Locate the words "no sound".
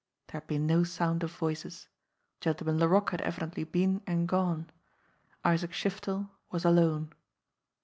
0.65-1.21